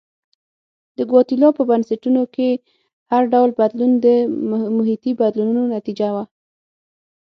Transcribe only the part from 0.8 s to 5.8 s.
د ګواتیلا په بنسټونو کې هر ډول بدلون د محیطي بدلونونو